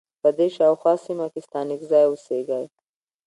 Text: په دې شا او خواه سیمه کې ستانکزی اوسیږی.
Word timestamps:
په 0.21 0.29
دې 0.37 0.47
شا 0.55 0.65
او 0.69 0.75
خواه 0.81 0.99
سیمه 1.05 1.27
کې 1.33 1.39
ستانکزی 1.47 2.01
اوسیږی. 2.07 2.65